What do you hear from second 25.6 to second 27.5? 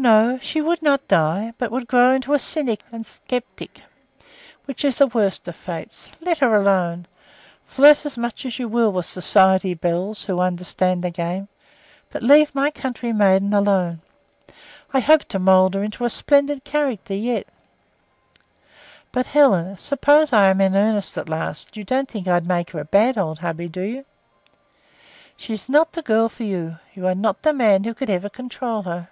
not the girl for you. You are not